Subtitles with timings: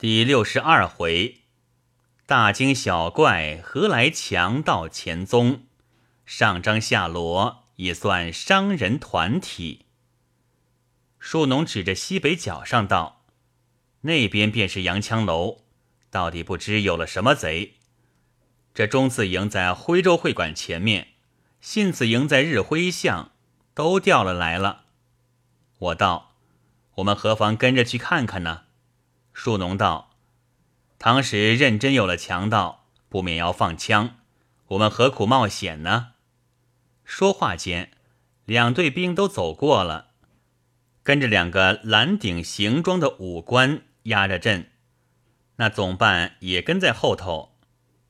[0.00, 1.42] 第六十二回，
[2.24, 5.64] 大惊小怪，何来强盗前踪？
[6.24, 9.84] 上张下罗，也算商人团体。
[11.18, 13.26] 树农指着西北角上道
[14.00, 15.64] ：“那边便是洋枪楼，
[16.10, 17.74] 到底不知有了什么贼。
[18.72, 21.08] 这中字营在徽州会馆前面，
[21.60, 23.32] 信字营在日晖巷，
[23.74, 24.84] 都调了来了。”
[25.78, 26.36] 我道
[26.96, 28.62] ：“我们何妨跟着去看看呢？”
[29.42, 30.10] 树农道
[31.00, 34.16] ：“当时认真有了强盗，不免要放枪，
[34.66, 36.08] 我们何苦冒险呢？”
[37.04, 37.90] 说话间，
[38.44, 40.08] 两队兵都走过了，
[41.02, 44.72] 跟着两个蓝顶行装的武官压着阵，
[45.56, 47.56] 那总办也跟在后头，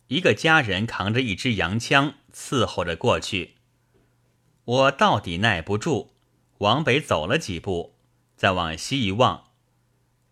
[0.08, 3.54] 一个家人扛着一支洋枪伺候着过去。
[4.64, 6.12] 我到底耐不住，
[6.58, 7.94] 往北走了几步，
[8.36, 9.49] 再往西一望。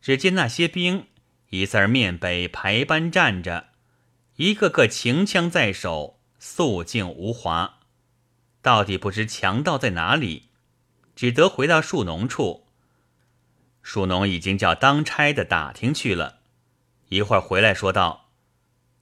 [0.09, 1.07] 只见那些兵
[1.51, 3.67] 一字面北排班站着，
[4.37, 7.81] 一个个擎枪在手，肃静无华。
[8.62, 10.48] 到底不知强盗在哪里，
[11.14, 12.69] 只得回到树农处。
[13.83, 16.39] 树农已经叫当差的打听去了，
[17.11, 18.31] 一会儿回来说道：“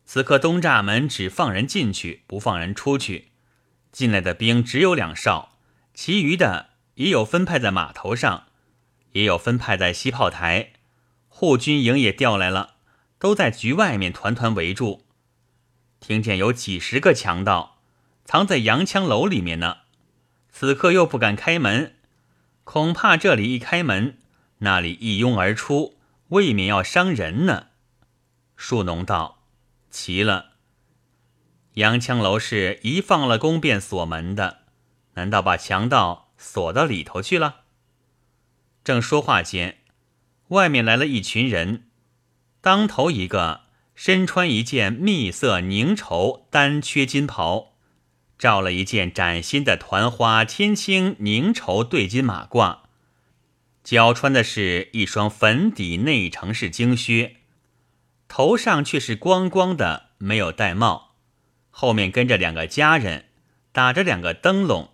[0.05, 3.29] 此刻东栅门只放人进去，不放人出去。
[3.93, 5.57] 进来的兵只有两哨，
[5.95, 8.49] 其余的也有分派在码头上，
[9.13, 10.71] 也有分派在西炮台。”
[11.39, 12.77] 护军营也调来了，
[13.19, 15.05] 都在局外面团团围住。
[16.01, 17.77] 听见有几十个强盗
[18.25, 19.81] 藏在洋枪楼里面呢，
[20.51, 21.95] 此刻又不敢开门，
[22.65, 24.17] 恐怕这里一开门，
[24.61, 27.67] 那里一拥而出，未免要伤人呢。
[28.57, 29.43] 树农道
[29.91, 30.53] ：“奇了，
[31.75, 34.61] 洋枪楼是一放了弓便锁门的，
[35.17, 37.65] 难道把强盗锁到里头去了？”
[38.83, 39.81] 正说话间。
[40.49, 41.89] 外面来了一群人，
[42.61, 43.63] 当头一个
[43.95, 47.73] 身穿一件蜜色凝绸单缺金袍，
[48.39, 52.79] 罩了一件崭新的团花天青凝绸对襟马褂，
[53.83, 57.37] 脚穿的是一双粉底内城式精靴，
[58.29, 61.17] 头上却是光光的，没有戴帽。
[61.71, 63.27] 后面跟着两个家人，
[63.73, 64.91] 打着两个灯笼，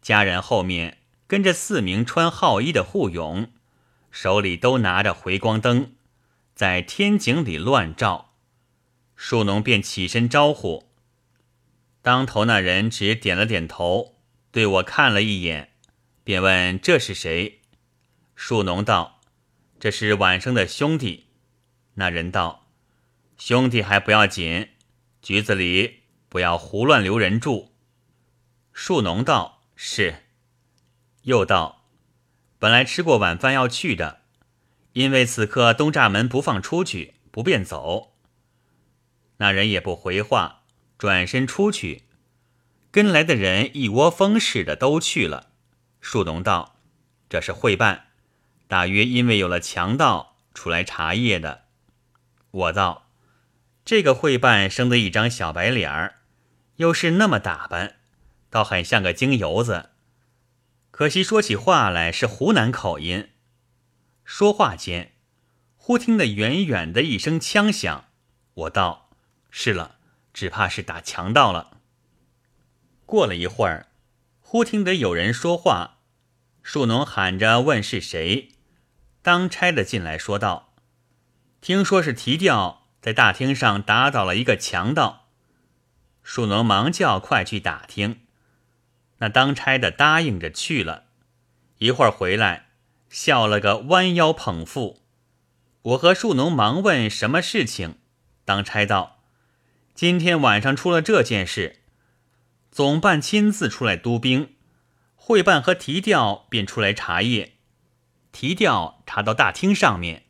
[0.00, 3.50] 家人后面跟着四名穿号衣的护勇。
[4.20, 5.92] 手里都拿着回光灯，
[6.52, 8.34] 在天井里乱照。
[9.14, 10.88] 树农便起身招呼，
[12.02, 14.16] 当头那人只点了点头，
[14.50, 15.70] 对我看了一眼，
[16.24, 17.60] 便问这是谁。
[18.34, 19.20] 树农道
[19.78, 21.28] ：“这是晚生的兄弟。”
[21.94, 22.66] 那人道
[23.38, 24.70] ：“兄弟还不要紧，
[25.22, 27.72] 局子里不要胡乱留人住。”
[28.74, 30.24] 树农道：“是。”
[31.22, 31.77] 又道。
[32.58, 34.22] 本来吃过晚饭要去的，
[34.94, 38.14] 因为此刻东栅门不放出去，不便走。
[39.36, 40.62] 那人也不回话，
[40.98, 42.02] 转身出去，
[42.90, 45.50] 跟来的人一窝蜂似的都去了。
[46.00, 46.80] 树农道
[47.30, 48.08] ：“这是会办，
[48.66, 51.66] 大约因为有了强盗出来查夜的。”
[52.50, 53.10] 我道
[53.84, 56.16] ：“这个会办生的一张小白脸儿，
[56.76, 57.96] 又是那么打扮，
[58.50, 59.90] 倒很像个京油子。”
[60.98, 63.28] 可惜说起话来是湖南口音。
[64.24, 65.12] 说话间，
[65.76, 68.06] 忽听得远远的一声枪响，
[68.54, 69.08] 我道
[69.48, 70.00] ：“是了，
[70.34, 71.78] 只怕是打强盗了。”
[73.06, 73.86] 过了一会儿，
[74.40, 75.98] 忽听得有人说话，
[76.64, 78.48] 树农喊着问是谁。
[79.22, 80.74] 当差的进来说道
[81.62, 85.28] ：“听说是提调在大厅上打倒了一个强盗。”
[86.24, 88.22] 树农忙叫快去打听。
[89.18, 91.04] 那当差的答应着去了，
[91.78, 92.68] 一会儿回来，
[93.10, 95.02] 笑了个弯腰捧腹。
[95.82, 97.96] 我和树农忙问什么事情，
[98.44, 99.20] 当差道
[99.94, 101.80] ：“今天晚上出了这件事，
[102.70, 104.54] 总办亲自出来督兵，
[105.16, 107.54] 会办和提调便出来查夜。
[108.30, 110.24] 提调查到大厅上面，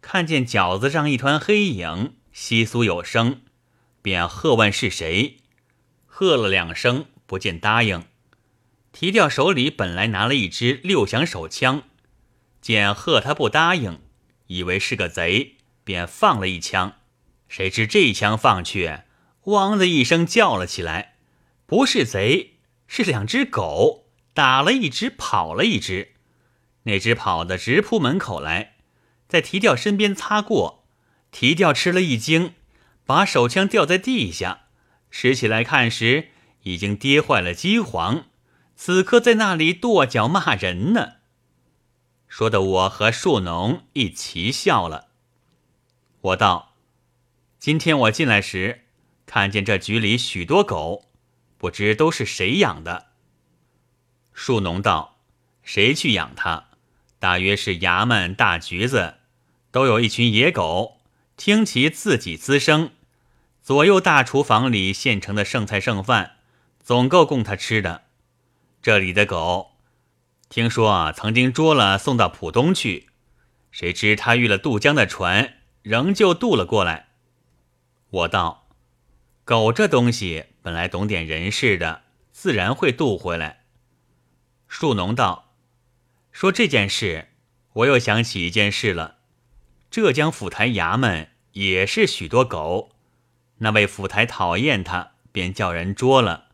[0.00, 3.42] 看见饺子上一团黑影，稀疏有声，
[4.00, 5.38] 便喝问是谁，
[6.06, 8.04] 喝了两声。”不见答应，
[8.92, 11.82] 提调手里本来拿了一支六响手枪，
[12.62, 14.00] 见贺他不答应，
[14.46, 16.94] 以为是个贼，便放了一枪。
[17.48, 19.00] 谁知这一枪放去，
[19.44, 21.16] 汪的一声叫了起来，
[21.66, 22.54] 不是贼，
[22.86, 26.14] 是两只狗，打了一只，跑了一只。
[26.84, 28.76] 那只跑的直扑门口来，
[29.28, 30.86] 在提调身边擦过，
[31.32, 32.54] 提调吃了一惊，
[33.04, 34.66] 把手枪掉在地下，
[35.10, 36.30] 拾起来看时。
[36.66, 38.24] 已经跌坏了机簧，
[38.74, 41.12] 此刻在那里跺脚骂人呢，
[42.26, 45.06] 说的我和树农一齐笑了。
[46.20, 46.74] 我道
[47.60, 48.80] ：“今天我进来时，
[49.26, 51.04] 看见这局里许多狗，
[51.56, 53.10] 不知都是谁养的。”
[54.34, 55.20] 树农道
[55.62, 56.70] ：“谁去养它？
[57.20, 59.18] 大约是衙门大局子，
[59.70, 61.00] 都有一群野狗，
[61.36, 62.90] 听其自己滋生。
[63.62, 66.35] 左右大厨房里现成的剩菜剩饭，
[66.86, 68.04] 总够供他吃的。
[68.80, 69.72] 这里的狗，
[70.48, 73.08] 听说啊曾经捉了送到浦东去，
[73.72, 77.08] 谁知他遇了渡江的船，仍旧渡了过来。”
[78.08, 78.68] 我道
[79.42, 83.64] ：“狗这东西本来懂点人事的，自然会渡回来。”
[84.68, 85.56] 树农道
[86.30, 87.30] ：“说这件事，
[87.72, 89.16] 我又想起一件事了。
[89.90, 92.92] 浙江府台衙门也是许多狗，
[93.58, 96.45] 那位府台讨厌他，便叫人捉了，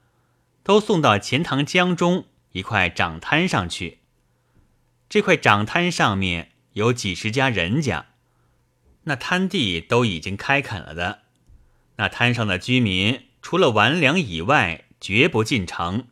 [0.62, 3.98] 都送到钱塘江中一块长滩上去。
[5.08, 8.06] 这块长滩上面有几十家人家，
[9.04, 11.22] 那滩地都已经开垦了的。
[11.96, 16.06] 那滩上的居民，除了玩粮以外，绝不进城。”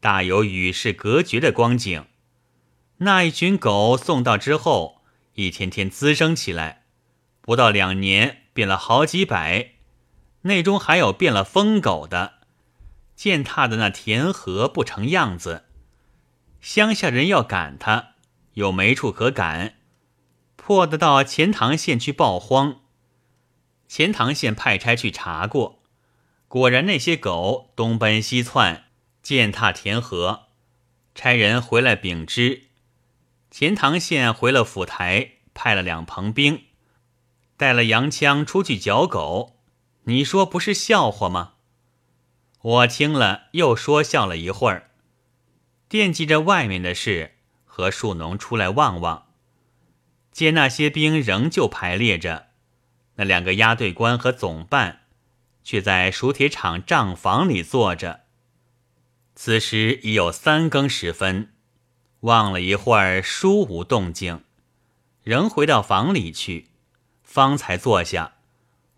[0.00, 2.04] 大有与世隔绝的光景。
[2.98, 5.00] 那一群狗送到之后，
[5.32, 6.82] 一天天滋生起来，
[7.40, 9.70] 不到两年变了好几百，
[10.42, 12.34] 内中还有变了疯狗的，
[13.14, 15.64] 践踏的那田禾不成样子。
[16.60, 18.14] 乡下人要赶他，
[18.54, 19.74] 又没处可赶，
[20.56, 22.80] 迫得到钱塘县去报荒。
[23.86, 25.82] 钱塘县派差去查过，
[26.48, 28.84] 果然那些狗东奔西窜。
[29.22, 30.48] 践踏田禾，
[31.14, 32.64] 差人回来禀知，
[33.50, 36.64] 钱塘县回了府台，派了两棚兵，
[37.56, 39.56] 带了洋枪出去剿狗。
[40.02, 41.53] 你说不是笑话吗？
[42.64, 44.90] 我听了又说笑了一会儿，
[45.86, 47.34] 惦记着外面的事，
[47.66, 49.26] 和树农出来望望，
[50.32, 52.46] 见那些兵仍旧排列着，
[53.16, 55.02] 那两个押队官和总办
[55.62, 58.22] 却在熟铁厂账房里坐着。
[59.34, 61.52] 此时已有三更时分，
[62.20, 64.42] 望了一会儿，书无动静，
[65.22, 66.70] 仍回到房里去，
[67.22, 68.36] 方才坐下。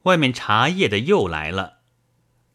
[0.04, 1.75] 外面茶叶的又来了。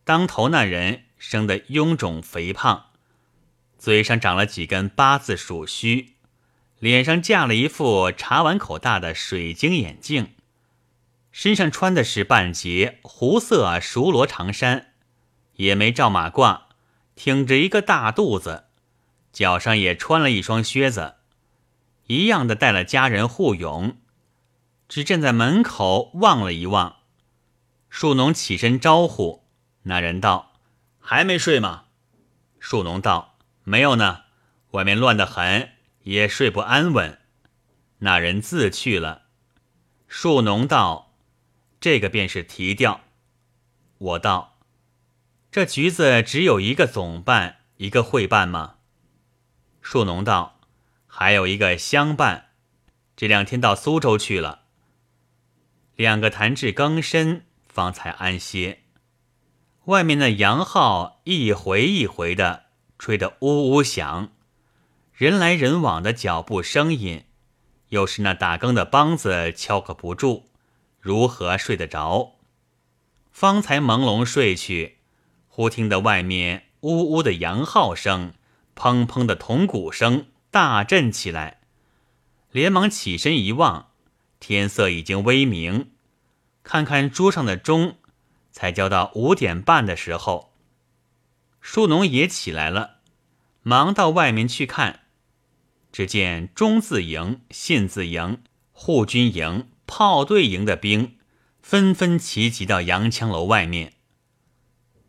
[0.03, 2.87] 当头那人生得臃肿肥胖，
[3.77, 6.13] 嘴上长了几根八字鼠须，
[6.79, 10.33] 脸上架了一副茶碗口大的水晶眼镜，
[11.31, 14.93] 身上穿的是半截湖色熟罗长衫，
[15.55, 16.61] 也没罩马褂。
[17.13, 18.65] 挺着一个大肚子，
[19.31, 21.15] 脚上也穿了一双靴子，
[22.07, 23.97] 一样的带了家人护勇，
[24.89, 26.95] 只站在门口望了一望。
[27.89, 29.40] 树农起身招呼
[29.83, 30.53] 那人道
[30.99, 31.85] ：“还没睡吗？”
[32.59, 34.23] 树农道：“没有呢，
[34.71, 35.71] 外面乱得很，
[36.03, 37.19] 也睡不安稳。”
[37.99, 39.23] 那人自去了。
[40.07, 41.13] 树农道
[41.79, 43.01] ：“这个便是提调。”
[43.97, 44.59] 我道。
[45.51, 48.75] 这局子只有一个总办，一个会办吗？
[49.81, 50.61] 树农道
[51.07, 52.51] ：“还有一个乡办，
[53.17, 54.61] 这两天到苏州去了。”
[55.97, 58.83] 两个谈至更深，方才安歇。
[59.85, 62.65] 外面那羊号一回一回的
[62.99, 64.29] 吹得呜呜响，
[65.11, 67.25] 人来人往的脚步声音，
[67.89, 70.43] 又是那打更的梆子敲个不住，
[70.99, 72.35] 如何睡得着？
[73.31, 74.99] 方才朦胧睡去。
[75.47, 78.33] 忽听得外面呜呜的羊号声，
[78.75, 81.61] 砰砰的铜鼓声大震起来，
[82.51, 83.87] 连忙起身一望，
[84.39, 85.89] 天色已经微明。
[86.63, 87.97] 看看桌上的钟，
[88.61, 90.53] 才交到五点半的时候。
[91.61, 92.99] 树农也起来了，
[93.63, 94.99] 忙到外面去看，
[95.91, 101.17] 只见中字营、信字营、护军营、炮队营的兵
[101.59, 103.93] 纷纷齐集到洋枪楼外面。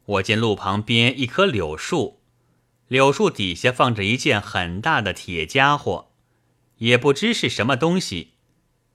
[0.07, 2.23] 我见路旁边一棵柳树，
[2.89, 6.11] 柳树底下放着一件很大的铁家伙，
[6.79, 8.33] 也不知是什么东西，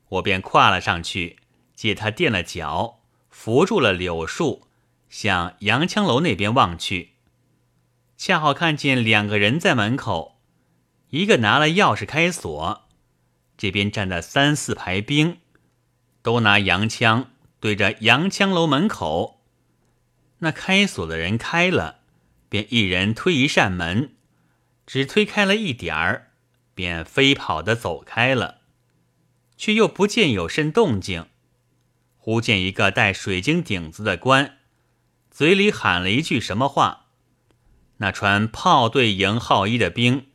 [0.10, 1.38] 我便跨了上去，
[1.76, 2.97] 借他垫了脚，
[3.40, 4.68] 扶住了柳树，
[5.10, 7.12] 向洋枪楼那边望去，
[8.18, 10.40] 恰好看见两个人在门口，
[11.12, 12.88] 一个拿了钥匙开锁，
[13.56, 15.38] 这边站的三四排兵，
[16.24, 17.30] 都拿洋枪
[17.60, 19.40] 对着洋枪楼门口。
[20.40, 22.00] 那开锁的人开了，
[22.50, 24.16] 便一人推一扇门，
[24.88, 26.32] 只推开了一点儿，
[26.74, 28.62] 便飞跑的走开了，
[29.56, 31.28] 却又不见有甚动静。
[32.28, 34.58] 忽见一个戴水晶顶子的官，
[35.32, 37.06] 嘴里喊了一句什么话，
[38.00, 40.28] 那穿炮队营号衣的兵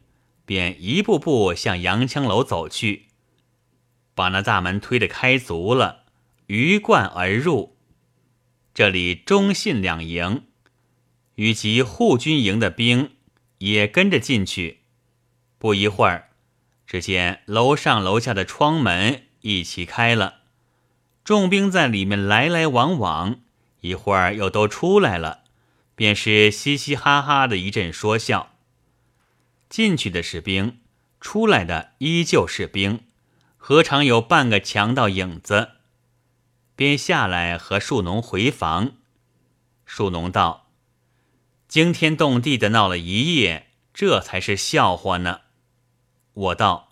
[0.46, 3.08] 便一步步向洋枪楼走去，
[4.14, 6.04] 把那大门推得开足了，
[6.46, 7.76] 鱼贯而入。
[8.72, 10.44] 这里中信两营，
[11.34, 13.16] 与及护军营的兵
[13.58, 14.78] 也跟着进去。
[15.58, 16.30] 不一会儿，
[16.86, 20.41] 只见楼上楼下的窗门一起开了，
[21.24, 23.36] 众兵在里面来来往往，
[23.80, 25.44] 一会儿又都出来了，
[25.94, 28.50] 便是嘻嘻哈哈的一阵说笑。
[29.68, 30.80] 进去的是兵，
[31.20, 33.04] 出来的依旧是兵，
[33.56, 35.70] 何尝有半个强盗影子？
[36.74, 38.92] 便下来和树农回房。
[39.86, 40.66] 树农道
[41.68, 45.42] ：“惊天动地的闹了一夜，这才是笑话呢。”
[46.34, 46.88] 我道：“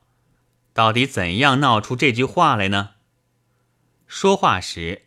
[0.72, 2.90] 到底怎样闹出这句话来呢？”
[4.12, 5.02] 说话时，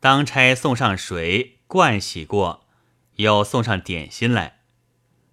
[0.00, 2.64] 当差送上水，盥洗过，
[3.16, 4.60] 又送上点心来。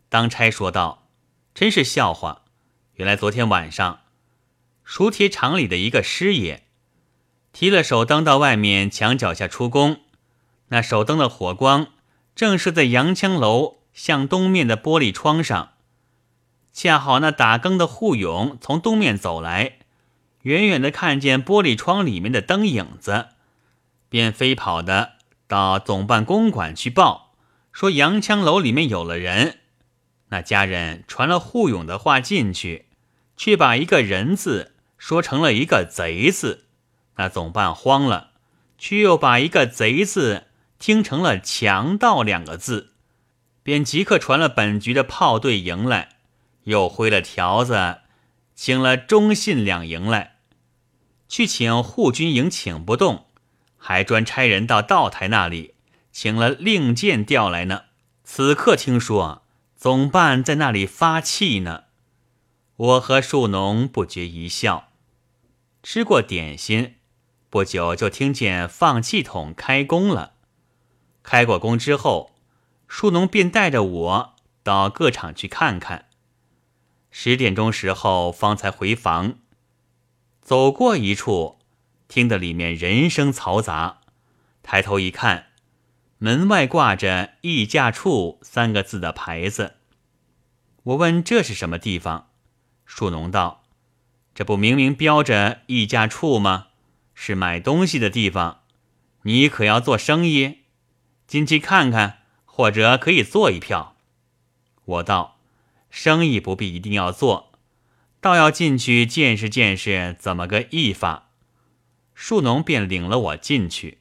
[0.09, 1.07] 当差说道
[1.55, 2.41] ：“真是笑话！
[2.95, 4.01] 原来昨天晚上，
[4.83, 6.65] 熟铁厂里的一个师爷。”
[7.53, 10.01] 提了手灯到外面墙脚下出宫，
[10.67, 11.93] 那手灯的火光
[12.35, 15.75] 正射在洋枪楼向东面的玻璃窗上，
[16.73, 19.79] 恰好那打更的护勇从东面走来，
[20.43, 23.27] 远远的看见玻璃窗里面的灯影子，
[24.09, 25.13] 便飞跑的
[25.47, 27.33] 到总办公馆去报，
[27.71, 29.59] 说洋枪楼里面有了人。
[30.29, 32.88] 那家人传了护勇的话进去，
[33.38, 36.65] 却把一个人字说成了一个贼字。
[37.17, 38.31] 那总办慌了，
[38.77, 40.47] 却又把一个“贼”字
[40.79, 42.93] 听成了“强盗”两个字，
[43.62, 46.09] 便即刻传了本局的炮队营来，
[46.63, 48.00] 又挥了条子，
[48.55, 50.32] 请了中信两营来，
[51.33, 53.25] 去请护军营请不动，
[53.75, 55.73] 还专差人到道台那里
[56.11, 57.85] 请了令箭调来呢。
[58.23, 59.41] 此刻听说
[59.75, 61.85] 总办在那里发气呢，
[62.75, 64.91] 我和树农不觉一笑，
[65.81, 66.97] 吃过点心。
[67.49, 70.33] 不久就听见放气筒开工了。
[71.23, 72.35] 开过工之后，
[72.87, 76.09] 树农便带着我到各厂去看看。
[77.09, 79.39] 十点钟时候方才回房，
[80.43, 81.57] 走过一处，
[82.09, 84.01] 听得里面人声嘈杂。
[84.62, 85.47] 抬头一看，
[86.17, 89.75] 门外挂着“议价处”三个字的牌子。
[90.83, 92.27] 我问这是什么地方，
[92.85, 93.63] 树农道
[94.35, 96.67] ：“这不明明标着议价处吗？”
[97.15, 98.63] 是买东西的地方，
[99.21, 100.63] 你可要做生意？
[101.25, 103.95] 进去看看，或者可以做一票。
[104.83, 105.38] 我道：
[105.89, 107.52] 生意不必一定要做，
[108.23, 111.31] 倒要进去见识见识怎么个意法。
[112.15, 113.97] 树农便领了我进去，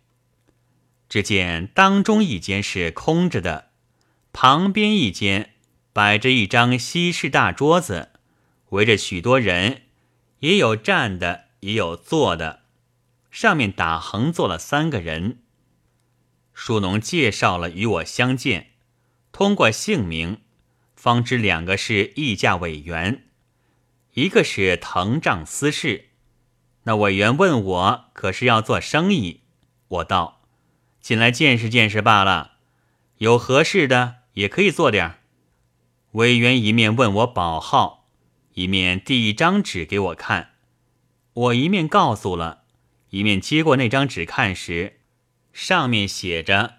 [1.08, 3.70] 只见当中一间是空着的，
[4.32, 5.54] 旁边一间
[5.92, 8.10] 摆着一张西式大桌子，
[8.68, 9.82] 围着许多人，
[10.38, 12.60] 也有站的，也有坐的。
[13.32, 15.38] 上面打横坐了三个人。
[16.54, 18.68] 树农介绍了与我相见，
[19.32, 20.42] 通过姓名，
[20.94, 23.24] 方知两个是议价委员，
[24.14, 26.10] 一个是藤丈司事。
[26.82, 29.40] 那委员问我可是要做生意，
[29.88, 30.42] 我道：
[31.00, 32.52] 进来见识见识罢了，
[33.18, 35.18] 有合适的也可以做点儿。
[36.12, 38.06] 委员一面问我保号，
[38.52, 40.50] 一面递一张纸给我看，
[41.32, 42.64] 我一面告诉了。
[43.10, 45.00] 一面接过那张纸看时，
[45.52, 46.76] 上面写着：“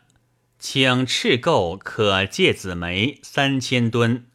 [0.59, 4.27] 请赤购可芥子梅三千吨，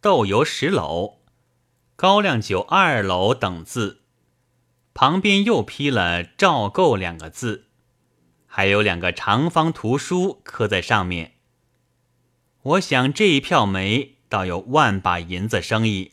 [0.00, 1.18] 豆油十篓，
[1.96, 4.02] 高粱酒二楼等字。”
[4.94, 7.66] 旁边又批了“照购”两个字，
[8.46, 11.34] 还有两个长方图书刻在上面。
[12.62, 16.12] 我想这一票煤倒有万把银子生意，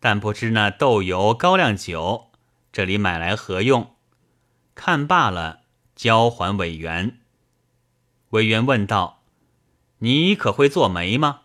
[0.00, 2.32] 但不知那豆油、高粱酒
[2.72, 3.94] 这里买来何用？
[4.74, 5.60] 看罢了，
[5.94, 7.20] 交还委员。
[8.30, 9.22] 委员问道
[9.98, 11.42] ：“你可会做媒吗？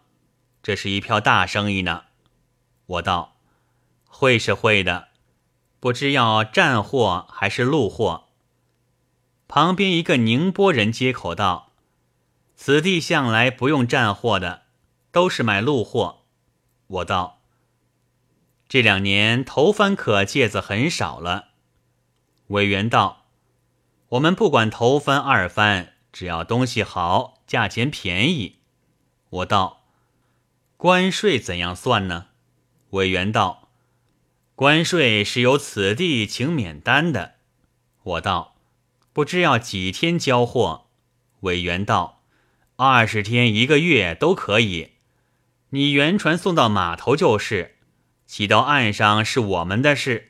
[0.64, 2.06] 这是一票大生意呢。”
[2.88, 3.35] 我道
[4.18, 5.10] ：“会是会的，
[5.80, 8.30] 不知要战货还是路货。”
[9.48, 11.74] 旁边一个宁波人接口道
[12.56, 14.64] ：“此地向来不用战货的，
[15.12, 16.24] 都是买路货。”
[16.88, 17.42] 我道
[18.70, 21.50] ：“这两年头番可芥子很少了。”
[22.48, 23.24] 委员道。
[24.10, 28.60] 我们不管头番二番，只要东西好，价钱便宜。
[29.30, 29.82] 我道：
[30.78, 32.28] 关税怎样算呢？
[32.92, 33.65] 委员道：
[34.56, 37.36] 关税是由此地请免单的。
[38.04, 38.56] 我道：
[39.12, 40.86] 不知要几天交货？
[41.42, 42.22] 委员道：
[42.78, 44.92] 二十天一个月都可以。
[45.72, 47.76] 你原船送到码头就是，
[48.26, 50.30] 骑到岸上是我们的事。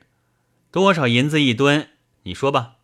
[0.72, 1.90] 多少银子一吨？
[2.24, 2.78] 你说吧。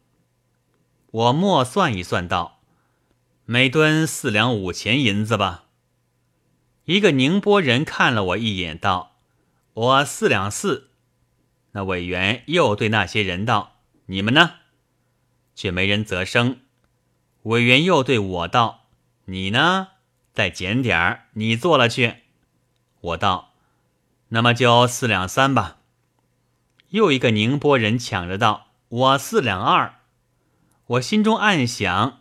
[1.11, 2.61] 我默算一算道
[3.47, 5.65] ：“每吨四两五钱银子吧。”
[6.87, 9.17] 一个宁波人看了我一眼，道
[9.75, 10.91] ：“我四两四。”
[11.73, 14.55] 那委员又对那些人道：“你们呢？”
[15.55, 16.61] 却没人择声。
[17.43, 18.87] 委员又对我道
[19.26, 19.88] ：“你呢？
[20.33, 22.17] 再减点儿，你做了去。”
[23.00, 23.55] 我道
[24.29, 25.79] ：“那么就四两三吧。”
[26.91, 29.97] 又一个宁波人抢着道：“我四两二。”
[30.87, 32.21] 我心中暗想：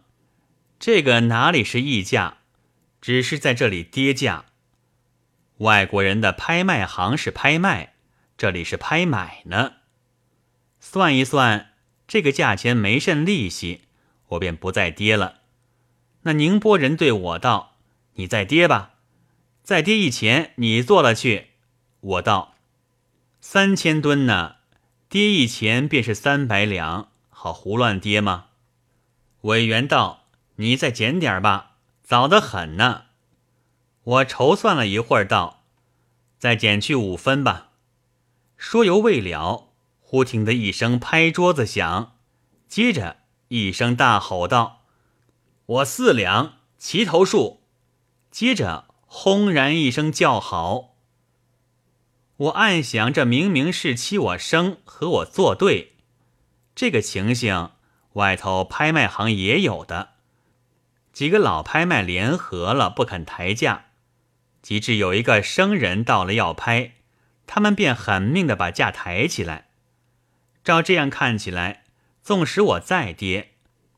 [0.80, 2.38] 这个哪里是溢价，
[3.02, 4.46] 只是在这里跌价。
[5.58, 7.96] 外国人的拍卖行是拍卖，
[8.42, 9.74] 这里是拍买呢。
[10.80, 11.74] 算一算，
[12.08, 13.82] 这个价钱没甚利息，
[14.30, 15.42] 我便不再跌了。
[16.24, 17.76] 那宁波人对我道
[18.18, 18.96] ：“你再跌吧，
[19.62, 21.50] 再跌一钱，你做了去。”
[22.02, 22.56] 我道
[23.40, 24.56] ：“三千吨呢，
[25.08, 28.48] 跌一钱便是三百两，好胡乱跌吗？”
[29.42, 30.24] 委员道
[30.58, 33.04] ：“你再减点吧，早得很呢。”
[34.04, 35.62] 我筹算了一会儿，道
[36.40, 37.68] ：“再减去五分吧。”
[38.62, 39.70] 说犹未了，
[40.02, 42.16] 忽听得一声拍桌子响，
[42.68, 44.84] 接着一声大吼道
[45.66, 47.64] ：“我四两齐头数！”
[48.30, 50.94] 接着轰然一声叫好。
[52.38, 55.96] 我暗想：这明明是欺我生和我作对，
[56.76, 57.72] 这个情形
[58.14, 60.10] 外头拍卖行也有的，
[61.12, 63.88] 几个老拍卖联合了，不肯抬价。
[64.62, 66.92] 及至有一个生人到了要拍，
[67.54, 69.68] 他们便狠命的把价抬起来。
[70.64, 71.84] 照这样看起来，
[72.24, 73.56] 纵使我再跌，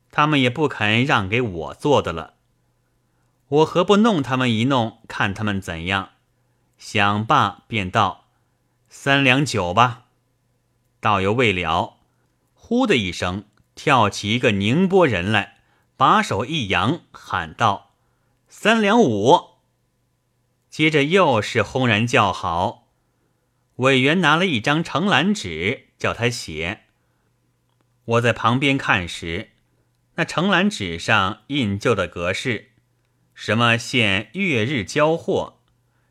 [0.09, 2.33] 他们也不肯让给我做的了。
[3.49, 6.13] 我何不弄他们一弄，看他们怎样？
[6.79, 8.25] 想罢便道
[8.89, 10.05] ：“三两九吧。”
[10.99, 11.97] 道犹未了，
[12.55, 13.45] 呼的一声，
[13.75, 15.59] 跳起一个宁波人来，
[15.95, 17.91] 把手一扬，喊道
[18.49, 19.51] ：“三两五。”
[20.71, 22.82] 接着又是轰然叫好，
[23.83, 26.83] 委员拿了一张呈栏纸，叫他写。
[28.05, 29.49] 我在旁边看时，
[30.15, 32.71] 那呈栏纸上印就的格式，
[33.33, 35.59] 什么限月日交货，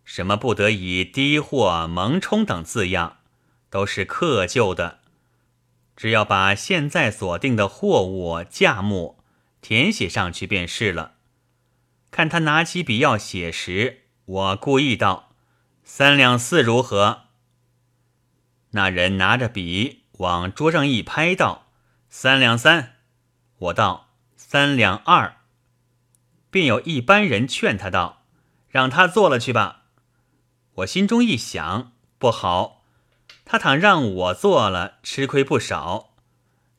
[0.04, 3.20] 什么不得以低货蒙充等字样，
[3.70, 4.98] 都是刻旧的。
[5.96, 9.18] 只要把现在所定的货物价目
[9.62, 11.14] 填写上去便是了。
[12.10, 14.00] 看他拿起笔要写时。
[14.24, 15.34] 我故意道
[15.82, 17.22] ：“三两四如何？”
[18.72, 21.68] 那人拿着笔往桌上一拍，道
[22.08, 22.96] ：“三两三。”
[23.58, 25.36] 我道：“三两二。”
[26.50, 28.24] 便有一班人劝他道
[28.68, 29.84] ：“让他做了去吧。”
[30.76, 32.82] 我心中一想，不好，
[33.44, 36.14] 他倘让我做了，吃亏不少；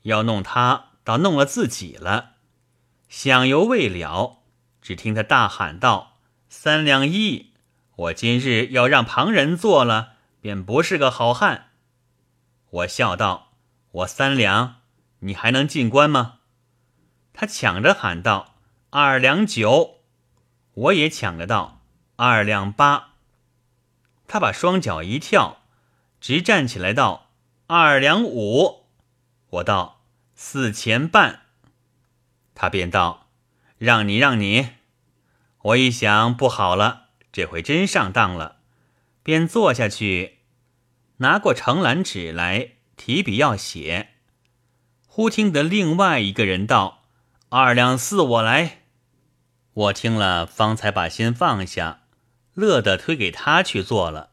[0.02, 2.32] 要弄他，倒弄了自己了。
[3.08, 4.42] 想犹未了，
[4.82, 6.18] 只听他大喊道。
[6.48, 7.52] 三两一，
[7.96, 11.70] 我今日要让旁人做了，便不是个好汉。
[12.74, 13.52] 我笑道
[13.92, 14.80] ：“我三两，
[15.20, 16.40] 你还能进关吗？”
[17.32, 18.56] 他抢着喊道
[18.90, 20.00] ：“二两九！”
[20.74, 21.82] 我也抢着道
[22.16, 23.10] ：“二两八！”
[24.26, 25.62] 他把双脚一跳，
[26.20, 27.28] 直站起来道
[27.68, 28.86] ：“二两五！”
[29.50, 30.00] 我道
[30.34, 31.42] ：“四钱半！”
[32.56, 33.28] 他便道
[33.78, 34.70] ：“让你，让你。”
[35.62, 38.56] 我一想不好了，这回真上当了，
[39.22, 40.40] 便坐下去，
[41.18, 44.10] 拿过呈栏纸来，提笔要写。
[45.06, 47.02] 忽听得另外一个人道
[47.50, 48.82] ：“二两四，我来。”
[49.74, 52.02] 我听了，方才把心放下，
[52.54, 54.30] 乐得推给他去做了。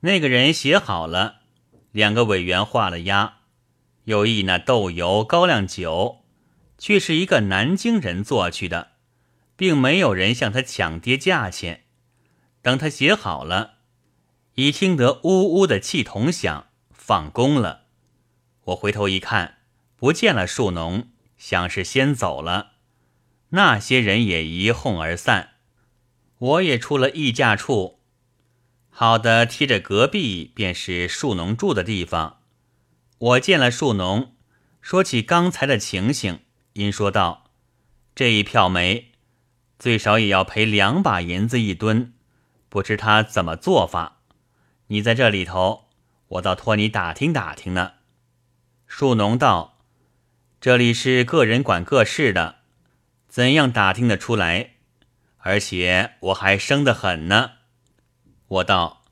[0.00, 1.40] 那个人写好了，
[1.92, 3.38] 两个委员画了押，
[4.04, 6.24] 又议那豆油高粱酒，
[6.76, 8.92] 却是一个南京人做去的。
[9.58, 11.82] 并没有人向他抢跌价钱。
[12.62, 13.77] 等他写好了，
[14.58, 17.82] 已听得呜呜的气筒响，放工了。
[18.64, 19.58] 我回头一看，
[19.94, 22.72] 不见了树农，想是先走了。
[23.50, 25.50] 那些人也一哄而散。
[26.38, 28.00] 我也出了议价处，
[28.90, 32.40] 好的贴着隔壁便是树农住的地方。
[33.18, 34.34] 我见了树农，
[34.80, 36.40] 说起刚才的情形，
[36.72, 37.44] 因说道
[38.16, 39.12] ：“这一票煤。”
[39.78, 42.14] 最少也要赔两把银子一吨，
[42.68, 44.16] 不知他怎么做法。
[44.90, 45.90] 你在这里头，
[46.28, 47.92] 我倒托你打听打听呢。
[48.86, 49.80] 树农道
[50.62, 52.60] ：“这里是个人管各事的，
[53.28, 54.76] 怎样打听得出来？
[55.40, 57.50] 而且我还生得很呢。”
[58.48, 59.04] 我道：“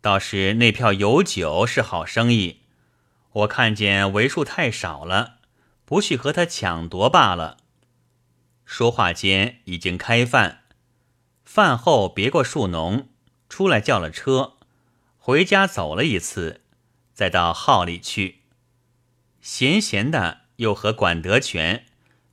[0.00, 2.60] 倒是那票有酒是好生意，
[3.32, 5.38] 我看见为数太少了，
[5.84, 7.56] 不去和他抢夺罢了。
[8.64, 10.60] 说话间已经开饭，
[11.44, 13.08] 饭后别过树农，
[13.48, 14.51] 出来叫了车，
[15.24, 16.62] 回家走了一次，
[17.14, 18.40] 再到号里去。
[19.40, 21.84] 闲闲的又和管德全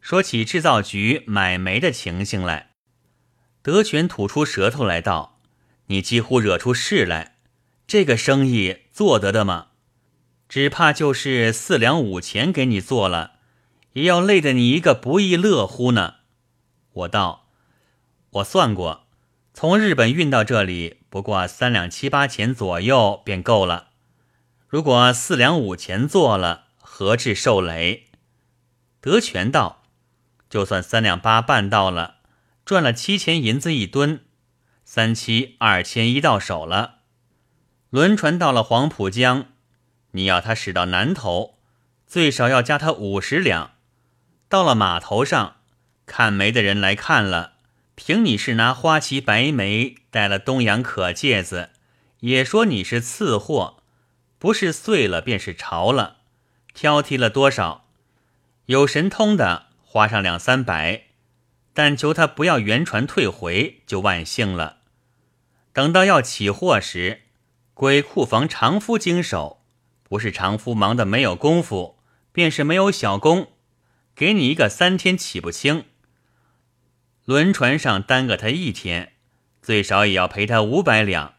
[0.02, 2.72] 说起制造局买煤的情形来。
[3.62, 5.38] 德全吐出舌头来道
[5.86, 7.36] ：“你几乎惹出事来，
[7.86, 9.68] 这个生意做得的吗？
[10.48, 13.34] 只怕就是四两五钱给你做了，
[13.94, 16.16] 也要累得你一个不亦乐乎呢。”
[16.92, 17.52] 我道
[18.42, 19.06] ：“我算过，
[19.62, 23.90] 从日本运到这里，不过三两七八钱左右便够了。
[24.70, 28.06] 如果四两五钱做了，何至受累？”
[29.02, 29.84] 德全道
[30.50, 32.20] ：“就算三两八半到了。”
[32.64, 34.22] 赚了七钱银子一吨，
[34.86, 37.00] 三七二千一到手了。
[37.90, 39.48] 轮船到了黄浦江，
[40.12, 41.58] 你要他驶到南头，
[42.08, 43.72] 最少要加他五十两。
[44.48, 45.58] 到了码头上，
[46.06, 47.56] 看煤的人来看了，
[48.02, 51.72] 凭你是拿花旗白梅带了东洋可戒子，
[52.22, 53.84] 也说你是次货，
[54.38, 56.20] 不是碎了便是潮了，
[56.74, 57.90] 挑剔了多少？
[58.68, 61.08] 有神通的，花上两三百。
[61.74, 64.78] 但求他不要原船退回，就万幸了。
[65.74, 67.24] 等到要起货时，
[67.74, 69.62] 归库房常夫经手，
[70.04, 72.00] 不是常夫忙得没有功夫，
[72.32, 73.50] 便是没有小工，
[74.16, 75.84] 给你一个三天起不清。
[77.30, 79.12] 轮船上耽搁他一天，
[79.62, 81.36] 最少也要赔他五百两，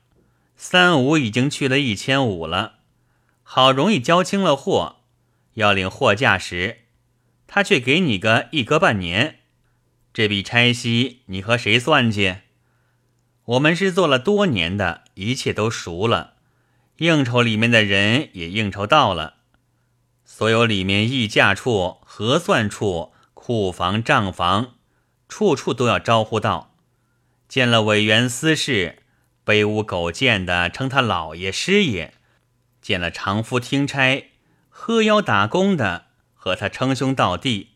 [0.54, 2.74] 三五已经去了一千五了。
[3.42, 4.98] 好容易交清了货，
[5.54, 6.82] 要领货价时，
[7.48, 9.40] 他却给你个一隔半年。
[10.14, 12.36] 这笔差息你和谁算去？
[13.46, 16.34] 我们是做了多年的，一切都熟了，
[16.98, 19.38] 应酬里面的人也应酬到了，
[20.24, 24.74] 所有里面议价处、核算处、库房、账房，
[25.30, 26.74] 处处都要招呼到。
[27.48, 28.98] 见了委员私事，
[29.46, 32.10] 卑污狗贱的称他老爷师爷；
[32.82, 34.30] 见了常夫听差，
[34.68, 37.70] 喝腰打工的和他称兄道弟。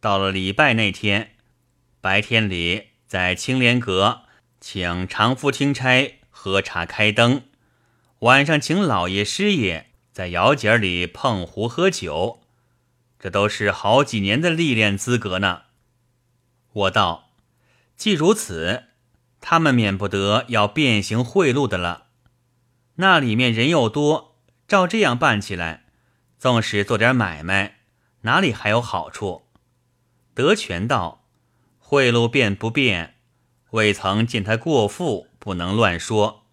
[0.00, 1.32] 到了礼拜那天。
[2.00, 4.22] 白天里在青莲阁
[4.60, 7.42] 请常夫听差喝茶开灯，
[8.20, 12.42] 晚上请老爷师爷在窑井里碰壶喝酒，
[13.18, 15.62] 这都是好几年的历练资格呢。
[16.76, 17.30] 我道：
[17.96, 18.88] 既如此，
[19.40, 22.08] 他们免不得要变形贿赂的了。
[22.96, 24.36] 那里面人又多，
[24.68, 25.86] 照这样办起来，
[26.38, 27.78] 纵使做点买卖，
[28.22, 29.46] 哪里还有好处？
[30.34, 31.22] 德全道。
[31.78, 33.14] 贿赂变不变，
[33.70, 36.44] 未曾见他过富，不能乱说。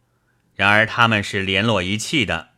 [0.54, 2.50] 然而他们是联络一气的，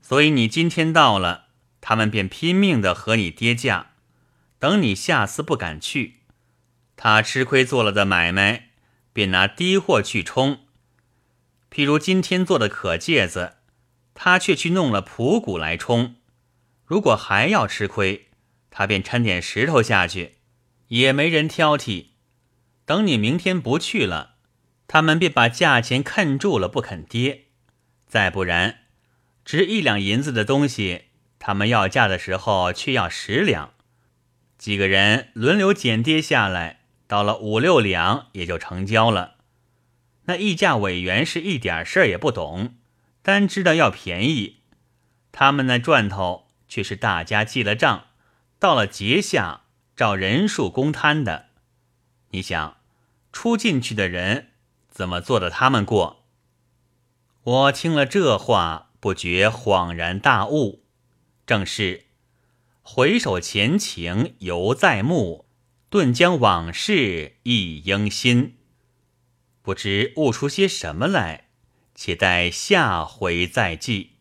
[0.00, 1.48] 所以你今天到了，
[1.80, 3.90] 他们便拼命的和你跌价，
[4.58, 6.17] 等你下次不敢去，
[7.00, 8.70] 他吃亏做了的买卖，
[9.12, 10.66] 便拿低货去冲。
[11.70, 13.58] 譬如今天做的可芥子，
[14.14, 16.16] 他却去弄了普谷来冲。
[16.84, 18.30] 如果还要吃亏，
[18.68, 20.38] 他便掺点石头下去。
[20.88, 22.06] 也没人挑剔，
[22.84, 24.36] 等你明天不去了，
[24.88, 27.44] 他们便把价钱看住了，不肯跌。
[28.08, 28.78] 再不然，
[29.44, 31.04] 值一两银子的东西，
[31.38, 33.74] 他们要价的时候却要十两。
[34.56, 36.77] 几个人轮流减跌下来，
[37.08, 39.34] 到了五六两也就成交了。
[40.26, 42.76] 那议价委员是一点事儿也不懂，
[43.22, 44.58] 单知道要便宜。
[45.32, 48.04] 他们那赚头却是大家记了账，
[48.60, 49.62] 到了节下。
[49.96, 51.46] 照人数公摊的，
[52.30, 52.76] 你想
[53.32, 54.50] 出进去的人
[54.88, 55.50] 怎么做的？
[55.50, 56.24] 他们过？
[57.42, 60.84] 我听了这话，不觉恍然大悟。
[61.44, 62.04] 正是
[62.80, 65.47] 回首前情犹在目，
[65.90, 68.56] 顿将往事忆应心。
[69.62, 71.48] 不知悟出些什么来，
[71.94, 74.17] 且待下回再记。